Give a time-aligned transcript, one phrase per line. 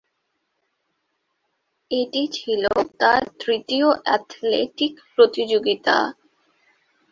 [1.91, 2.63] এটি ছিল
[2.99, 5.95] তার তৃতীয় অ্যাথলেটিক প্রতিযোগিতা।